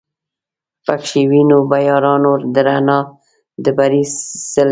[0.85, 2.99] پکښی وینو به یارانو د رڼا
[3.63, 4.59] د بري څلی